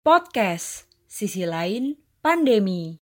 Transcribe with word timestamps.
Podcast 0.00 0.88
Sisi 1.04 1.44
Lain 1.44 1.92
Pandemi. 2.24 2.96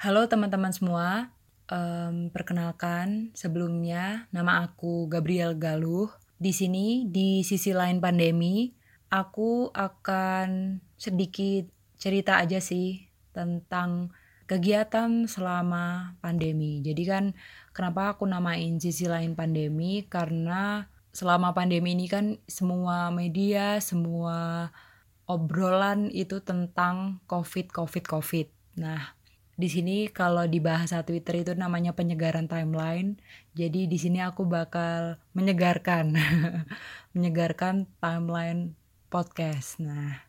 Halo 0.00 0.24
teman-teman 0.32 0.72
semua, 0.72 1.28
um, 1.68 2.32
perkenalkan 2.32 3.36
sebelumnya 3.36 4.32
nama 4.32 4.64
aku 4.64 5.12
Gabriel 5.12 5.52
Galuh. 5.60 6.08
Di 6.40 6.56
sini 6.56 7.04
di 7.04 7.44
sisi 7.44 7.76
lain 7.76 8.00
pandemi, 8.00 8.72
aku 9.12 9.68
akan 9.76 10.80
sedikit 10.96 11.68
cerita 12.00 12.40
aja 12.40 12.64
sih 12.64 13.04
tentang 13.36 14.08
kegiatan 14.46 15.26
selama 15.26 16.14
pandemi. 16.22 16.78
Jadi 16.80 17.02
kan 17.06 17.24
kenapa 17.74 18.14
aku 18.14 18.24
namain 18.24 18.78
sisi 18.78 19.10
lain 19.10 19.34
pandemi 19.34 20.06
karena 20.06 20.86
selama 21.10 21.50
pandemi 21.52 21.98
ini 21.98 22.06
kan 22.06 22.38
semua 22.46 23.10
media, 23.10 23.82
semua 23.82 24.70
obrolan 25.26 26.08
itu 26.14 26.38
tentang 26.40 27.18
COVID, 27.26 27.74
COVID, 27.74 28.04
COVID. 28.06 28.46
Nah, 28.78 29.16
di 29.56 29.66
sini 29.66 30.06
kalau 30.12 30.44
di 30.46 30.62
bahasa 30.62 31.02
Twitter 31.02 31.42
itu 31.42 31.52
namanya 31.58 31.96
penyegaran 31.96 32.46
timeline. 32.46 33.18
Jadi 33.56 33.90
di 33.90 33.98
sini 33.98 34.22
aku 34.22 34.46
bakal 34.46 35.18
menyegarkan 35.34 36.14
menyegarkan 37.16 37.90
timeline 37.98 38.78
podcast. 39.10 39.82
Nah, 39.82 40.22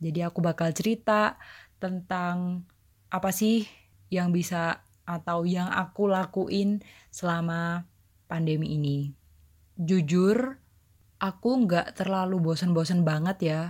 jadi 0.00 0.32
aku 0.32 0.40
bakal 0.40 0.72
cerita 0.72 1.36
tentang 1.82 2.64
apa 3.10 3.34
sih 3.34 3.66
yang 4.10 4.30
bisa 4.30 4.86
atau 5.02 5.42
yang 5.42 5.66
aku 5.66 6.06
lakuin 6.06 6.82
selama 7.10 7.90
pandemi 8.30 8.78
ini. 8.78 9.10
Jujur, 9.74 10.62
aku 11.18 11.50
nggak 11.66 11.98
terlalu 11.98 12.38
bosen-bosen 12.38 13.02
banget 13.02 13.38
ya. 13.42 13.62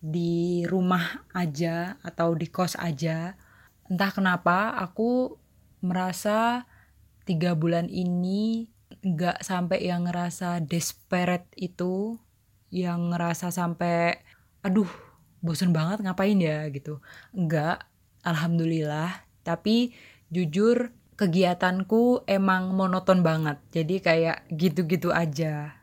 Di 0.00 0.64
rumah 0.64 1.28
aja 1.36 2.00
atau 2.00 2.32
di 2.32 2.48
kos 2.48 2.80
aja. 2.80 3.36
Entah 3.92 4.10
kenapa 4.16 4.72
aku 4.80 5.36
merasa 5.84 6.64
tiga 7.28 7.52
bulan 7.52 7.92
ini 7.92 8.72
nggak 9.04 9.44
sampai 9.44 9.84
yang 9.84 10.08
ngerasa 10.08 10.64
desperate 10.64 11.48
itu 11.56 12.16
yang 12.72 13.12
ngerasa 13.12 13.50
sampai 13.52 14.22
aduh 14.64 14.88
bosen 15.44 15.72
banget 15.72 16.00
ngapain 16.00 16.38
ya? 16.40 16.64
gitu. 16.72 17.02
Enggak 17.36 17.89
alhamdulillah. 18.24 19.26
Tapi 19.42 19.92
jujur 20.30 20.92
kegiatanku 21.16 22.24
emang 22.24 22.72
monoton 22.72 23.20
banget. 23.20 23.60
Jadi 23.72 23.96
kayak 24.00 24.48
gitu-gitu 24.52 25.12
aja. 25.12 25.76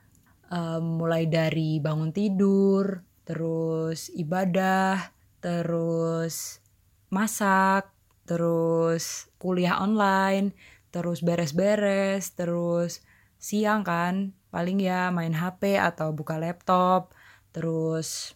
Um, 0.48 1.04
mulai 1.04 1.28
dari 1.28 1.84
bangun 1.84 2.16
tidur 2.16 3.04
terus 3.28 4.08
ibadah 4.16 5.12
terus 5.44 6.64
masak 7.12 7.92
terus 8.28 9.32
kuliah 9.40 9.80
online, 9.80 10.52
terus 10.92 11.24
beres-beres, 11.24 12.36
terus 12.36 13.02
siang 13.40 13.88
kan 13.88 14.36
paling 14.52 14.84
ya 14.84 15.10
main 15.16 15.32
HP 15.32 15.80
atau 15.80 16.12
buka 16.12 16.36
laptop, 16.36 17.16
terus 17.56 18.36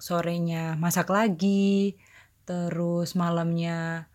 sorenya 0.00 0.80
masak 0.80 1.12
lagi, 1.12 2.00
terus 2.48 3.12
malamnya 3.12 4.08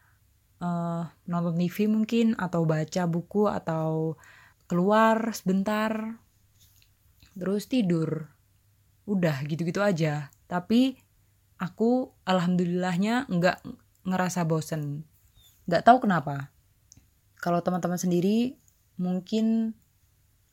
uh, 0.58 1.06
nonton 1.30 1.54
TV 1.62 1.86
mungkin 1.86 2.34
atau 2.34 2.66
baca 2.66 3.06
buku 3.06 3.46
atau 3.46 4.18
keluar 4.66 5.38
sebentar, 5.38 6.18
terus 7.38 7.70
tidur. 7.70 8.34
Udah 9.06 9.46
gitu-gitu 9.46 9.86
aja. 9.86 10.34
Tapi 10.50 10.98
aku 11.62 12.10
alhamdulillahnya 12.26 13.30
nggak 13.30 13.62
ngerasa 14.10 14.50
bosen. 14.50 15.06
Gak 15.70 15.86
tahu 15.86 16.10
kenapa. 16.10 16.50
Kalau 17.38 17.62
teman-teman 17.62 18.02
sendiri 18.02 18.58
mungkin 18.98 19.78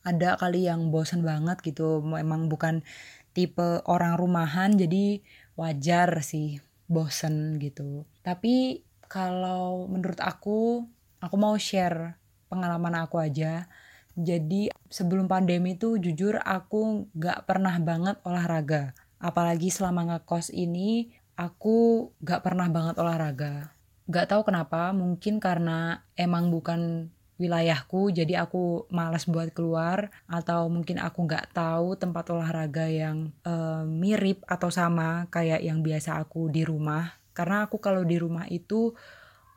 ada 0.05 0.37
kali 0.37 0.69
yang 0.69 0.93
bosen 0.93 1.25
banget 1.25 1.65
gitu. 1.65 2.03
Emang 2.13 2.45
bukan 2.45 2.85
tipe 3.33 3.81
orang 3.89 4.19
rumahan 4.21 4.77
jadi 4.77 5.23
wajar 5.55 6.19
sih 6.21 6.61
bosen 6.91 7.55
gitu. 7.63 8.03
Tapi 8.19 8.83
kalau 9.07 9.87
menurut 9.87 10.19
aku, 10.19 10.83
aku 11.23 11.35
mau 11.39 11.55
share 11.55 12.19
pengalaman 12.51 12.99
aku 12.99 13.23
aja. 13.23 13.71
Jadi 14.19 14.67
sebelum 14.91 15.31
pandemi 15.31 15.79
tuh 15.79 15.95
jujur 15.95 16.35
aku 16.43 17.07
gak 17.15 17.47
pernah 17.47 17.79
banget 17.79 18.19
olahraga. 18.27 18.91
Apalagi 19.23 19.71
selama 19.71 20.03
ngekos 20.11 20.51
ini 20.51 21.15
aku 21.39 22.11
gak 22.19 22.43
pernah 22.43 22.67
banget 22.67 22.99
olahraga. 22.99 23.71
Gak 24.11 24.27
tahu 24.35 24.43
kenapa, 24.43 24.91
mungkin 24.91 25.39
karena 25.39 26.03
emang 26.19 26.51
bukan 26.51 27.07
wilayahku, 27.41 28.13
jadi 28.13 28.45
aku 28.45 28.85
malas 28.93 29.25
buat 29.25 29.49
keluar, 29.49 30.13
atau 30.29 30.69
mungkin 30.69 31.01
aku 31.01 31.25
gak 31.25 31.57
tahu 31.57 31.97
tempat 31.97 32.29
olahraga 32.29 32.85
yang 32.85 33.33
uh, 33.41 33.81
mirip 33.81 34.45
atau 34.45 34.69
sama 34.69 35.25
kayak 35.33 35.65
yang 35.65 35.81
biasa 35.81 36.21
aku 36.21 36.53
di 36.53 36.61
rumah. 36.61 37.17
Karena 37.33 37.65
aku 37.65 37.81
kalau 37.81 38.05
di 38.05 38.21
rumah 38.21 38.45
itu 38.45 38.93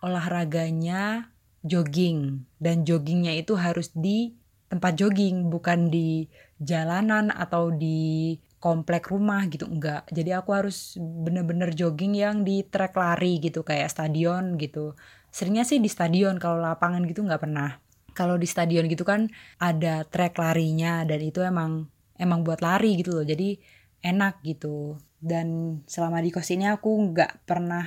olahraganya 0.00 1.28
jogging, 1.60 2.48
dan 2.56 2.88
joggingnya 2.88 3.36
itu 3.36 3.52
harus 3.60 3.92
di 3.92 4.32
tempat 4.72 4.96
jogging, 4.96 5.52
bukan 5.52 5.92
di 5.92 6.24
jalanan 6.56 7.28
atau 7.28 7.68
di 7.68 8.40
komplek 8.64 9.12
rumah 9.12 9.44
gitu 9.52 9.68
enggak 9.68 10.08
jadi 10.08 10.40
aku 10.40 10.56
harus 10.56 10.96
bener-bener 10.96 11.76
jogging 11.76 12.16
yang 12.16 12.48
di 12.48 12.64
trek 12.64 12.96
lari 12.96 13.36
gitu 13.36 13.60
kayak 13.60 13.92
stadion 13.92 14.56
gitu 14.56 14.96
seringnya 15.34 15.66
sih 15.66 15.82
di 15.82 15.90
stadion 15.90 16.38
kalau 16.38 16.62
lapangan 16.62 17.02
gitu 17.10 17.26
nggak 17.26 17.42
pernah. 17.42 17.82
Kalau 18.14 18.38
di 18.38 18.46
stadion 18.46 18.86
gitu 18.86 19.02
kan 19.02 19.26
ada 19.58 20.06
trek 20.06 20.38
larinya 20.38 21.02
dan 21.02 21.18
itu 21.18 21.42
emang 21.42 21.90
emang 22.14 22.46
buat 22.46 22.62
lari 22.62 22.94
gitu 23.02 23.18
loh 23.18 23.26
jadi 23.26 23.58
enak 24.06 24.46
gitu. 24.46 25.02
Dan 25.18 25.80
selama 25.90 26.22
di 26.22 26.30
kos 26.30 26.54
ini 26.54 26.70
aku 26.70 27.10
nggak 27.10 27.42
pernah 27.50 27.82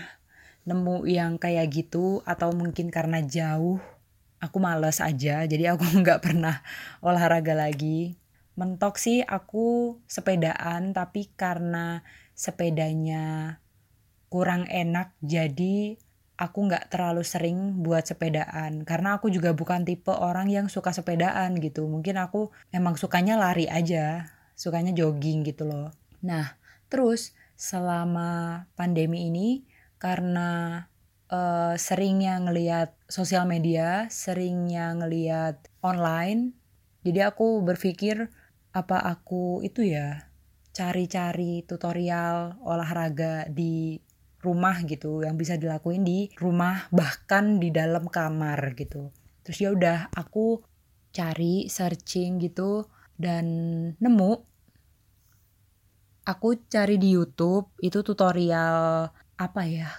nemu 0.67 1.07
yang 1.07 1.39
kayak 1.39 1.71
gitu 1.71 2.19
atau 2.27 2.51
mungkin 2.51 2.91
karena 2.91 3.23
jauh 3.23 3.79
aku 4.43 4.57
males 4.59 4.99
aja 4.99 5.47
jadi 5.47 5.71
aku 5.71 5.87
nggak 6.03 6.19
pernah 6.19 6.59
olahraga 6.99 7.55
lagi. 7.55 8.19
Mentok 8.59 8.99
sih 8.99 9.23
aku 9.23 9.95
sepedaan 10.03 10.91
tapi 10.91 11.31
karena 11.39 12.03
sepedanya 12.35 13.55
kurang 14.27 14.67
enak 14.67 15.15
jadi 15.23 15.95
aku 16.37 16.69
nggak 16.69 16.93
terlalu 16.93 17.25
sering 17.25 17.81
buat 17.81 18.05
sepedaan. 18.05 18.85
Karena 18.85 19.17
aku 19.17 19.33
juga 19.33 19.51
bukan 19.57 19.83
tipe 19.83 20.13
orang 20.13 20.47
yang 20.47 20.69
suka 20.69 20.93
sepedaan 20.93 21.57
gitu. 21.57 21.89
Mungkin 21.89 22.15
aku 22.21 22.53
emang 22.69 22.95
sukanya 22.95 23.35
lari 23.35 23.65
aja. 23.65 24.29
Sukanya 24.53 24.93
jogging 24.93 25.45
gitu 25.45 25.65
loh. 25.69 25.93
Nah 26.21 26.57
terus 26.87 27.35
selama 27.57 28.63
pandemi 28.77 29.27
ini 29.27 29.65
karena 29.97 30.85
uh, 31.33 31.73
seringnya 31.75 32.39
ngeliat 32.39 32.93
sosial 33.09 33.49
media 33.49 34.05
seringnya 34.13 34.95
ngeliat 34.95 35.67
online 35.83 36.53
jadi 37.01 37.33
aku 37.33 37.65
berpikir 37.65 38.29
apa 38.71 39.01
aku 39.01 39.65
itu 39.65 39.83
ya 39.89 40.29
cari-cari 40.75 41.65
tutorial 41.65 42.61
olahraga 42.61 43.49
di 43.49 43.97
rumah 44.47 44.79
gitu 44.87 45.27
yang 45.27 45.35
bisa 45.35 45.59
dilakuin 45.59 46.07
di 46.07 46.31
rumah 46.39 46.87
bahkan 46.95 47.59
di 47.59 47.67
dalam 47.75 48.07
kamar 48.07 48.71
gitu. 48.79 49.11
Terus 49.43 49.57
ya 49.59 49.69
udah 49.75 49.97
aku 50.15 50.63
cari 51.11 51.67
searching 51.67 52.39
gitu 52.39 52.87
dan 53.19 53.45
nemu. 53.99 54.31
Aku 56.27 56.59
cari 56.67 56.99
di 56.99 57.15
YouTube 57.15 57.71
itu 57.79 58.03
tutorial 58.03 59.07
apa 59.39 59.61
ya? 59.67 59.91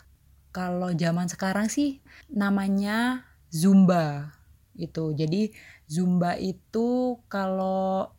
Kalau 0.53 0.93
zaman 0.93 1.29
sekarang 1.29 1.69
sih 1.73 2.01
namanya 2.33 3.29
Zumba 3.49 4.37
itu. 4.77 5.17
Jadi 5.17 5.53
Zumba 5.89 6.37
itu 6.37 7.17
kalau 7.33 8.13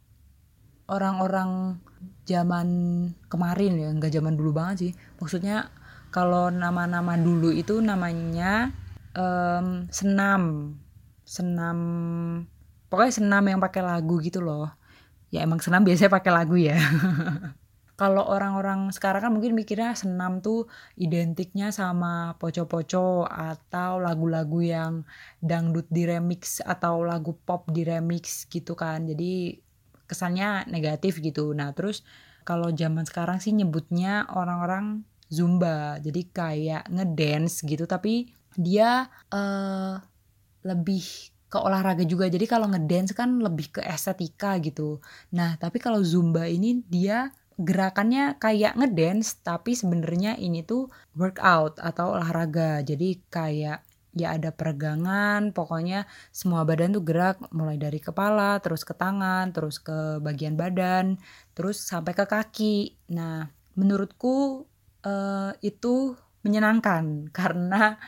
orang-orang 0.89 1.77
zaman 2.25 2.68
kemarin 3.30 3.74
ya 3.77 3.89
nggak 3.94 4.13
zaman 4.13 4.33
dulu 4.33 4.57
banget 4.57 4.77
sih. 4.89 4.92
Maksudnya 5.21 5.69
kalau 6.09 6.50
nama-nama 6.50 7.13
dulu 7.17 7.53
itu 7.53 7.77
namanya 7.81 8.73
um, 9.13 9.85
senam. 9.94 10.73
Senam 11.25 11.77
pokoknya 12.89 13.13
senam 13.21 13.44
yang 13.45 13.61
pakai 13.61 13.85
lagu 13.85 14.17
gitu 14.21 14.41
loh. 14.41 14.73
Ya 15.29 15.45
emang 15.45 15.61
senam 15.61 15.85
biasanya 15.85 16.09
pakai 16.09 16.31
lagu 16.33 16.57
ya. 16.57 16.77
Kalau 18.00 18.23
orang-orang 18.31 18.95
sekarang 18.95 19.27
kan 19.27 19.31
mungkin 19.35 19.53
mikirnya 19.59 19.91
senam 19.91 20.39
tuh 20.39 20.71
identiknya 20.95 21.69
sama 21.75 22.39
poco-poco 22.39 23.27
atau 23.27 24.00
lagu-lagu 24.00 24.63
yang 24.63 24.94
dangdut 25.44 25.83
di 25.91 26.07
remix 26.07 26.63
atau 26.63 27.03
lagu 27.03 27.35
pop 27.35 27.67
di 27.67 27.83
remix 27.83 28.47
gitu 28.47 28.73
kan. 28.73 29.03
Jadi 29.03 29.59
kesannya 30.07 30.71
negatif 30.71 31.19
gitu. 31.19 31.51
Nah 31.51 31.75
terus 31.75 32.07
kalau 32.47 32.71
zaman 32.71 33.03
sekarang 33.03 33.44
sih 33.44 33.51
nyebutnya 33.51 34.25
orang-orang 34.31 35.03
zumba. 35.30 36.02
Jadi 36.02 36.22
kayak 36.34 36.90
ngedance 36.90 37.64
gitu 37.64 37.86
tapi 37.86 38.34
dia 38.58 39.08
uh, 39.31 39.96
lebih 40.66 41.06
ke 41.50 41.58
olahraga 41.58 42.06
juga. 42.06 42.30
Jadi 42.30 42.46
kalau 42.46 42.70
ngedance 42.70 43.18
kan 43.18 43.42
lebih 43.42 43.80
ke 43.80 43.81
estetika 43.81 44.58
gitu. 44.62 45.02
Nah 45.34 45.58
tapi 45.58 45.81
kalau 45.81 46.02
zumba 46.06 46.46
ini 46.46 46.81
dia 46.86 47.34
gerakannya 47.60 48.40
kayak 48.40 48.80
ngedance 48.80 49.44
tapi 49.44 49.76
sebenarnya 49.76 50.40
ini 50.40 50.62
tuh 50.66 50.90
workout 51.18 51.81
atau 51.81 52.18
olahraga. 52.18 52.86
Jadi 52.86 53.26
kayak 53.30 53.86
ya 54.18 54.34
ada 54.34 54.50
peregangan 54.50 55.54
pokoknya 55.54 56.10
semua 56.34 56.66
badan 56.66 56.98
tuh 56.98 57.06
gerak 57.06 57.38
mulai 57.54 57.78
dari 57.78 58.02
kepala 58.02 58.58
terus 58.58 58.81
ke 58.81 58.98
tangan 58.98 59.54
terus 59.54 59.78
ke 59.78 60.18
bagian 60.18 60.58
badan 60.58 61.18
terus 61.58 61.81
sampai 61.81 62.14
ke 62.14 62.26
kaki. 62.26 62.78
Nah 63.14 63.50
menurutku 63.78 64.66
uh, 65.06 65.51
itu 65.62 66.16
menyenangkan 66.44 67.25
karena 67.38 68.00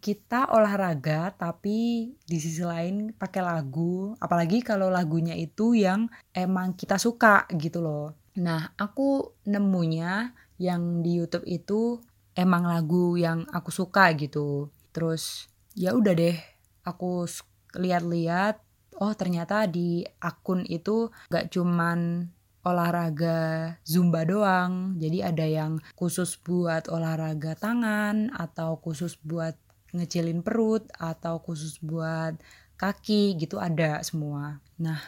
kita 0.00 0.48
olahraga 0.48 1.36
tapi 1.36 2.08
di 2.24 2.38
sisi 2.40 2.64
lain 2.64 3.12
pakai 3.12 3.44
lagu 3.44 4.16
apalagi 4.16 4.64
kalau 4.64 4.88
lagunya 4.88 5.36
itu 5.36 5.76
yang 5.76 6.08
emang 6.32 6.72
kita 6.72 6.96
suka 6.96 7.44
gitu 7.52 7.84
loh 7.84 8.16
Nah, 8.38 8.70
aku 8.78 9.34
nemunya 9.50 10.30
yang 10.60 11.02
di 11.02 11.18
YouTube 11.18 11.42
itu 11.50 11.98
emang 12.38 12.62
lagu 12.62 13.18
yang 13.18 13.42
aku 13.50 13.74
suka 13.74 14.14
gitu. 14.14 14.70
Terus 14.94 15.50
ya 15.74 15.92
udah 15.98 16.14
deh, 16.14 16.38
aku 16.86 17.26
lihat-lihat, 17.74 18.62
oh 19.02 19.12
ternyata 19.18 19.66
di 19.66 20.06
akun 20.22 20.62
itu 20.68 21.10
gak 21.32 21.50
cuman 21.50 22.30
olahraga 22.64 23.76
zumba 23.84 24.24
doang. 24.28 24.96
Jadi 25.00 25.24
ada 25.24 25.46
yang 25.46 25.80
khusus 25.96 26.36
buat 26.40 26.88
olahraga 26.92 27.56
tangan 27.56 28.32
atau 28.36 28.80
khusus 28.80 29.16
buat 29.20 29.56
ngecilin 29.90 30.46
perut 30.46 30.86
atau 30.96 31.42
khusus 31.42 31.82
buat 31.82 32.38
kaki 32.78 33.36
gitu 33.36 33.58
ada 33.58 34.00
semua. 34.06 34.62
Nah, 34.78 35.02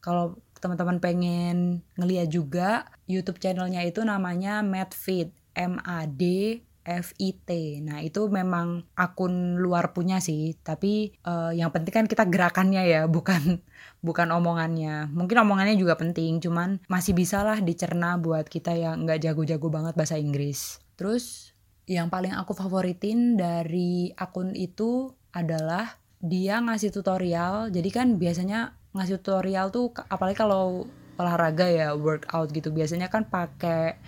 kalau 0.00 0.40
teman-teman 0.58 0.96
pengen 0.96 1.84
ngeliat 2.00 2.32
juga 2.32 2.88
YouTube 3.04 3.36
channelnya 3.36 3.84
itu 3.84 4.00
namanya 4.00 4.64
Madfit 4.64 5.30
M 5.52 5.76
A 5.84 6.08
D 6.08 6.56
F 6.84 7.16
I 7.16 7.32
T. 7.34 7.80
Nah, 7.80 8.04
itu 8.04 8.28
memang 8.28 8.84
akun 8.94 9.56
luar 9.58 9.96
punya 9.96 10.20
sih, 10.20 10.54
tapi 10.60 11.16
uh, 11.24 11.50
yang 11.50 11.72
penting 11.72 12.04
kan 12.04 12.06
kita 12.06 12.28
gerakannya 12.28 12.84
ya, 12.84 13.02
bukan 13.16 13.58
bukan 14.04 14.28
omongannya. 14.30 15.08
Mungkin 15.10 15.40
omongannya 15.42 15.74
juga 15.80 15.96
penting, 15.96 16.38
cuman 16.44 16.84
masih 16.86 17.16
bisa 17.16 17.42
lah 17.42 17.58
dicerna 17.64 18.20
buat 18.20 18.46
kita 18.46 18.76
yang 18.76 19.08
nggak 19.08 19.24
jago-jago 19.24 19.68
banget 19.72 19.96
bahasa 19.96 20.20
Inggris. 20.20 20.78
Terus 20.94 21.56
yang 21.84 22.08
paling 22.08 22.32
aku 22.32 22.56
favoritin 22.56 23.36
dari 23.36 24.12
akun 24.16 24.56
itu 24.56 25.12
adalah 25.32 26.00
dia 26.20 26.60
ngasih 26.60 26.94
tutorial. 26.94 27.68
Jadi 27.68 27.88
kan 27.92 28.16
biasanya 28.16 28.76
ngasih 28.94 29.20
tutorial 29.20 29.68
tuh 29.74 29.90
apalagi 30.06 30.38
kalau 30.38 30.86
olahraga 31.18 31.66
ya 31.70 31.94
workout 31.94 32.50
gitu 32.50 32.74
biasanya 32.74 33.10
kan 33.10 33.26
pakai 33.26 33.98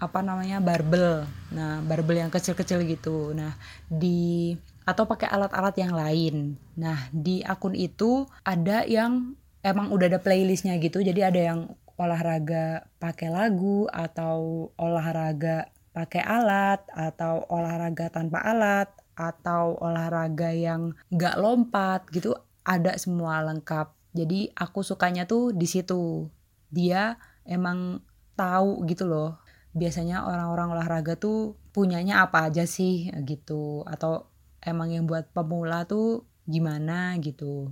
apa 0.00 0.24
namanya 0.24 0.64
barbel. 0.64 1.28
Nah 1.52 1.84
barbel 1.84 2.24
yang 2.24 2.32
kecil-kecil 2.32 2.82
gitu. 2.88 3.36
Nah 3.36 3.54
di 3.86 4.56
atau 4.88 5.04
pakai 5.04 5.28
alat-alat 5.28 5.76
yang 5.76 5.92
lain. 5.92 6.56
Nah 6.80 7.06
di 7.12 7.44
akun 7.44 7.76
itu 7.76 8.24
ada 8.42 8.88
yang 8.88 9.36
emang 9.60 9.92
udah 9.92 10.08
ada 10.08 10.18
playlistnya 10.18 10.80
gitu. 10.80 11.04
Jadi 11.04 11.20
ada 11.20 11.40
yang 11.52 11.60
olahraga 12.00 12.88
pakai 12.96 13.28
lagu 13.28 13.84
atau 13.92 14.72
olahraga 14.80 15.68
pakai 15.92 16.24
alat 16.24 16.80
atau 16.96 17.44
olahraga 17.52 18.08
tanpa 18.08 18.40
alat 18.40 18.88
atau 19.12 19.76
olahraga 19.84 20.48
yang 20.48 20.96
nggak 21.12 21.36
lompat 21.36 22.08
gitu. 22.08 22.32
Ada 22.64 22.96
semua 22.96 23.44
lengkap. 23.44 23.92
Jadi 24.16 24.48
aku 24.56 24.80
sukanya 24.80 25.28
tuh 25.28 25.52
di 25.52 25.68
situ. 25.68 26.24
Dia 26.72 27.20
emang 27.44 28.00
tahu 28.40 28.88
gitu 28.88 29.04
loh 29.04 29.36
biasanya 29.76 30.26
orang-orang 30.26 30.74
olahraga 30.78 31.14
tuh 31.14 31.58
punyanya 31.70 32.26
apa 32.26 32.50
aja 32.50 32.66
sih 32.66 33.10
gitu. 33.26 33.86
Atau 33.86 34.30
emang 34.60 34.90
yang 34.90 35.06
buat 35.06 35.30
pemula 35.30 35.86
tuh 35.86 36.26
gimana 36.48 37.14
gitu. 37.22 37.70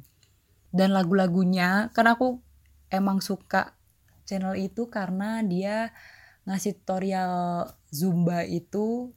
Dan 0.70 0.92
lagu-lagunya 0.94 1.90
kan 1.96 2.06
aku 2.06 2.38
emang 2.92 3.24
suka 3.24 3.74
channel 4.28 4.54
itu 4.56 4.86
karena 4.92 5.40
dia 5.40 5.90
ngasih 6.44 6.80
tutorial 6.80 7.64
zumba 7.88 8.44
itu 8.44 9.12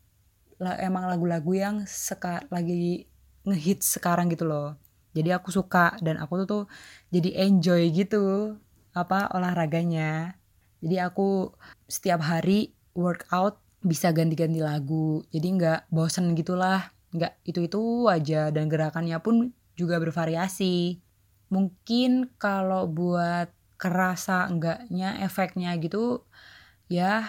emang 0.59 1.07
lagu-lagu 1.09 1.51
yang 1.55 1.75
seka, 1.87 2.47
lagi 2.51 3.07
ngehits 3.43 3.97
sekarang 3.99 4.29
gitu 4.29 4.47
loh. 4.47 4.77
Jadi 5.11 5.35
aku 5.35 5.51
suka 5.51 5.99
dan 5.99 6.15
aku 6.23 6.43
tuh 6.43 6.47
tuh 6.47 6.63
jadi 7.11 7.47
enjoy 7.51 7.91
gitu 7.91 8.55
apa 8.95 9.27
olahraganya 9.35 10.39
jadi 10.81 11.13
aku 11.13 11.53
setiap 11.85 12.25
hari 12.25 12.73
workout 12.97 13.61
bisa 13.85 14.09
ganti-ganti 14.13 14.61
lagu. 14.61 15.21
Jadi 15.29 15.47
nggak 15.57 15.79
bosen 15.93 16.33
gitulah. 16.33 16.89
Nggak 17.13 17.33
itu 17.45 17.59
itu 17.69 17.81
aja. 18.09 18.49
Dan 18.49 18.65
gerakannya 18.69 19.17
pun 19.21 19.53
juga 19.77 20.01
bervariasi. 20.01 20.97
Mungkin 21.53 22.33
kalau 22.41 22.89
buat 22.89 23.53
kerasa 23.81 24.45
enggaknya 24.45 25.25
efeknya 25.25 25.73
gitu 25.81 26.25
ya 26.85 27.25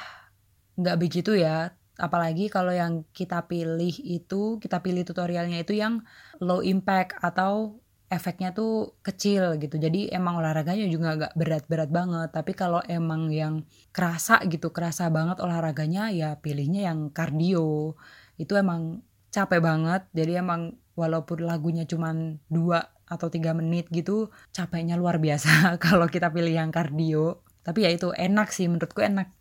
nggak 0.77 1.01
begitu 1.01 1.37
ya. 1.37 1.77
Apalagi 2.01 2.49
kalau 2.49 2.73
yang 2.73 3.05
kita 3.13 3.45
pilih 3.49 3.93
itu 4.01 4.57
kita 4.61 4.81
pilih 4.81 5.05
tutorialnya 5.05 5.61
itu 5.61 5.77
yang 5.77 6.01
low 6.41 6.65
impact 6.65 7.21
atau 7.21 7.82
efeknya 8.13 8.53
tuh 8.53 9.01
kecil 9.01 9.57
gitu. 9.57 9.81
Jadi 9.81 10.13
emang 10.13 10.37
olahraganya 10.45 10.85
juga 10.93 11.17
gak 11.17 11.33
berat-berat 11.33 11.89
banget. 11.89 12.29
Tapi 12.29 12.53
kalau 12.53 12.85
emang 12.85 13.33
yang 13.33 13.65
kerasa 13.89 14.45
gitu 14.45 14.69
kerasa 14.69 15.09
banget 15.09 15.41
olahraganya 15.41 16.13
ya 16.13 16.37
pilihnya 16.37 16.93
yang 16.93 17.09
kardio. 17.09 17.97
Itu 18.37 18.61
emang 18.61 19.01
capek 19.33 19.65
banget. 19.65 20.05
Jadi 20.13 20.33
emang 20.37 20.77
walaupun 20.93 21.49
lagunya 21.49 21.89
cuma 21.89 22.13
dua 22.53 22.93
atau 23.09 23.33
tiga 23.33 23.57
menit 23.57 23.89
gitu 23.89 24.33
capeknya 24.53 24.97
luar 25.01 25.17
biasa 25.17 25.73
kalau 25.85 26.05
kita 26.05 26.29
pilih 26.29 26.53
yang 26.53 26.69
kardio. 26.69 27.41
Tapi 27.65 27.89
ya 27.89 27.91
itu 27.97 28.13
enak 28.13 28.53
sih 28.53 28.69
menurutku 28.69 29.01
enak 29.01 29.33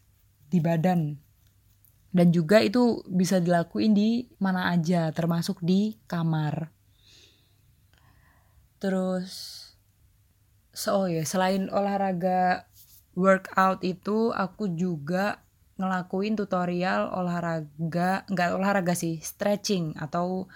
di 0.48 0.64
badan. 0.64 1.20
Dan 2.12 2.36
juga 2.36 2.60
itu 2.60 3.04
bisa 3.08 3.40
dilakuin 3.40 3.96
di 3.96 4.28
mana 4.40 4.72
aja 4.76 5.16
termasuk 5.16 5.64
di 5.64 5.96
kamar 6.12 6.81
terus 8.82 9.62
so 10.74 11.04
oh 11.04 11.08
ya 11.08 11.22
selain 11.22 11.70
olahraga 11.70 12.66
workout 13.14 13.86
itu 13.86 14.34
aku 14.34 14.74
juga 14.74 15.44
ngelakuin 15.78 16.38
tutorial 16.38 17.10
olahraga 17.14 18.26
nggak 18.30 18.50
olahraga 18.54 18.94
sih 18.94 19.18
stretching 19.22 19.98
atau 19.98 20.50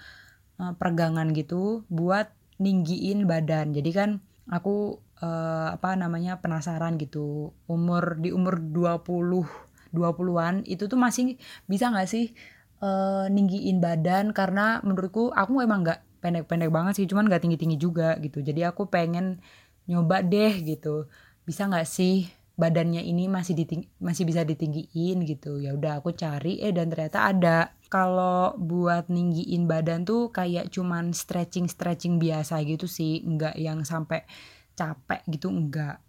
uh, 0.62 0.74
peregangan 0.78 1.34
gitu 1.34 1.84
buat 1.90 2.32
ninggiin 2.62 3.28
badan. 3.28 3.76
Jadi 3.76 3.92
kan 3.92 4.10
aku 4.48 5.02
uh, 5.20 5.76
apa 5.76 5.98
namanya 5.98 6.40
penasaran 6.40 6.96
gitu 7.02 7.52
umur 7.66 8.22
di 8.22 8.32
umur 8.32 8.62
20 8.62 9.66
20-an 9.96 10.68
itu 10.68 10.92
tuh 10.92 11.00
masih 11.00 11.40
bisa 11.72 11.88
nggak 11.88 12.10
sih 12.10 12.36
uh, 12.84 13.28
ninggiin 13.28 13.82
badan? 13.82 14.32
Karena 14.32 14.80
menurutku 14.86 15.34
aku 15.34 15.66
emang 15.66 15.84
nggak 15.84 16.15
pendek-pendek 16.26 16.74
banget 16.74 16.94
sih 16.98 17.06
cuman 17.06 17.30
nggak 17.30 17.46
tinggi-tinggi 17.46 17.78
juga 17.78 18.18
gitu. 18.18 18.42
Jadi 18.42 18.66
aku 18.66 18.90
pengen 18.90 19.38
nyoba 19.86 20.26
deh 20.26 20.54
gitu. 20.66 21.06
Bisa 21.46 21.70
nggak 21.70 21.86
sih 21.86 22.26
badannya 22.58 23.04
ini 23.06 23.30
masih 23.30 23.54
diting 23.54 23.86
masih 24.02 24.26
bisa 24.26 24.42
ditinggiin 24.42 25.22
gitu? 25.30 25.62
Ya 25.62 25.78
udah 25.78 26.02
aku 26.02 26.18
cari. 26.18 26.58
Eh 26.66 26.74
dan 26.74 26.90
ternyata 26.90 27.30
ada. 27.30 27.58
Kalau 27.94 28.58
buat 28.58 29.14
ninggiin 29.14 29.70
badan 29.70 30.10
tuh 30.10 30.34
kayak 30.34 30.74
cuman 30.74 31.14
stretching 31.14 31.70
stretching 31.70 32.18
biasa 32.18 32.66
gitu 32.66 32.90
sih. 32.90 33.22
Nggak 33.22 33.56
yang 33.62 33.86
sampai 33.86 34.26
capek 34.74 35.22
gitu 35.30 35.54
enggak 35.54 36.02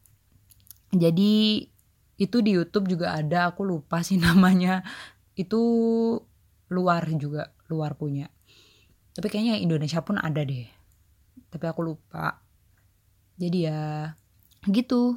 jadi 0.94 1.66
itu 2.16 2.36
di 2.40 2.50
YouTube 2.56 2.86
juga 2.88 3.18
ada. 3.18 3.50
Aku 3.50 3.66
lupa 3.66 4.00
sih 4.06 4.20
namanya. 4.26 4.86
Itu 5.34 5.60
luar 6.70 7.06
juga 7.14 7.54
luar 7.70 7.94
punya 7.94 8.26
tapi 9.16 9.32
kayaknya 9.32 9.56
Indonesia 9.56 10.04
pun 10.04 10.20
ada 10.20 10.44
deh. 10.44 10.68
Tapi 11.48 11.64
aku 11.64 11.80
lupa. 11.80 12.44
Jadi 13.40 13.64
ya 13.64 14.12
gitu. 14.68 15.16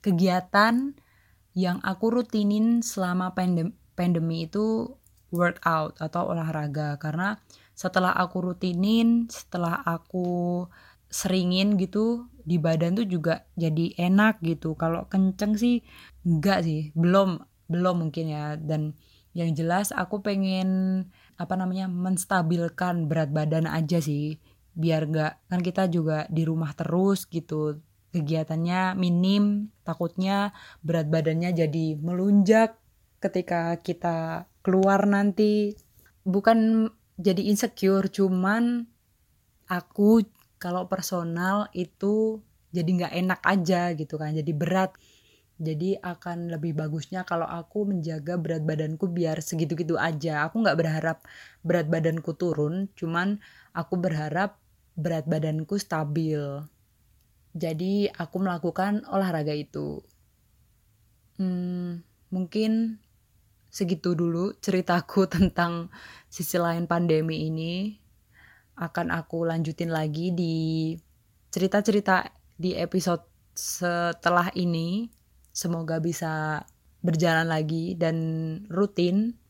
Kegiatan 0.00 0.96
yang 1.52 1.84
aku 1.84 2.16
rutinin 2.16 2.80
selama 2.80 3.36
pandem 3.36 3.76
pandemi 3.92 4.48
itu 4.48 4.96
workout 5.28 6.00
atau 6.00 6.32
olahraga. 6.32 6.96
Karena 6.96 7.36
setelah 7.76 8.16
aku 8.16 8.40
rutinin, 8.40 9.28
setelah 9.28 9.84
aku 9.84 10.64
seringin 11.12 11.76
gitu 11.76 12.24
di 12.40 12.56
badan 12.56 12.96
tuh 12.96 13.04
juga 13.04 13.44
jadi 13.52 13.92
enak 14.00 14.40
gitu. 14.40 14.72
Kalau 14.80 15.12
kenceng 15.12 15.60
sih 15.60 15.84
enggak 16.24 16.64
sih, 16.64 16.88
belum 16.96 17.44
belum 17.68 18.08
mungkin 18.08 18.32
ya. 18.32 18.56
Dan 18.56 18.96
yang 19.36 19.52
jelas 19.52 19.92
aku 19.92 20.24
pengen 20.24 21.04
apa 21.36 21.52
namanya 21.60 21.92
menstabilkan 21.92 23.04
berat 23.04 23.28
badan 23.28 23.68
aja 23.68 24.00
sih 24.00 24.40
biar 24.72 25.04
gak 25.12 25.52
kan 25.52 25.60
kita 25.60 25.92
juga 25.92 26.24
di 26.32 26.48
rumah 26.48 26.72
terus 26.72 27.28
gitu 27.28 27.84
kegiatannya 28.16 28.96
minim, 28.96 29.68
takutnya 29.84 30.56
berat 30.80 31.12
badannya 31.12 31.52
jadi 31.52 31.86
melunjak 32.00 32.80
ketika 33.20 33.76
kita 33.84 34.48
keluar 34.64 35.04
nanti. 35.04 35.76
Bukan 36.26 36.90
jadi 37.20 37.42
insecure, 37.52 38.08
cuman 38.10 38.88
aku 39.68 40.24
kalau 40.56 40.88
personal 40.88 41.68
itu 41.76 42.40
jadi 42.72 42.88
nggak 42.88 43.14
enak 43.14 43.40
aja 43.44 43.82
gitu 43.94 44.16
kan, 44.16 44.32
jadi 44.32 44.52
berat. 44.56 44.96
Jadi 45.56 45.96
akan 45.96 46.52
lebih 46.52 46.76
bagusnya 46.76 47.24
kalau 47.24 47.48
aku 47.48 47.88
menjaga 47.88 48.36
berat 48.36 48.62
badanku 48.62 49.08
biar 49.08 49.40
segitu-gitu 49.40 49.96
aja. 49.96 50.44
Aku 50.48 50.60
nggak 50.60 50.76
berharap 50.76 51.18
berat 51.64 51.88
badanku 51.88 52.36
turun, 52.36 52.92
cuman 52.92 53.40
aku 53.72 53.96
berharap 53.96 54.60
berat 54.96 55.24
badanku 55.24 55.80
stabil 55.80 56.40
jadi 57.56 58.12
aku 58.12 58.36
melakukan 58.44 59.08
olahraga 59.08 59.56
itu. 59.56 60.04
Hmm, 61.40 62.04
mungkin 62.28 63.00
segitu 63.72 64.12
dulu 64.12 64.52
ceritaku 64.60 65.24
tentang 65.34 65.88
sisi 66.28 66.60
lain 66.60 66.84
pandemi 66.84 67.48
ini. 67.48 67.96
Akan 68.76 69.08
aku 69.08 69.48
lanjutin 69.48 69.88
lagi 69.88 70.36
di 70.36 70.92
cerita-cerita 71.48 72.28
di 72.60 72.76
episode 72.76 73.24
setelah 73.56 74.52
ini. 74.52 75.08
Semoga 75.56 75.96
bisa 76.04 76.68
berjalan 77.00 77.48
lagi 77.48 77.96
dan 77.96 78.16
rutin. 78.68 79.40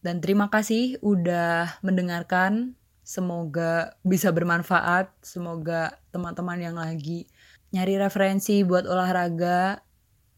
Dan 0.00 0.24
terima 0.24 0.48
kasih 0.48 0.96
udah 1.04 1.76
mendengarkan 1.84 2.72
Semoga 3.06 3.94
bisa 4.02 4.34
bermanfaat. 4.34 5.14
Semoga 5.22 5.94
teman-teman 6.10 6.58
yang 6.58 6.74
lagi 6.74 7.30
nyari 7.70 8.02
referensi 8.02 8.66
buat 8.66 8.82
olahraga, 8.82 9.78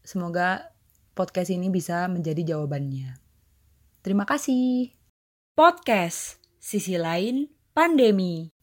semoga 0.05 0.69
podcast 1.17 1.49
ini 1.49 1.73
bisa 1.73 2.05
menjadi 2.05 2.53
jawabannya. 2.53 3.17
Terima 4.05 4.29
kasih. 4.29 4.93
Podcast 5.57 6.37
Sisi 6.61 6.93
Lain 7.01 7.49
Pandemi. 7.73 8.58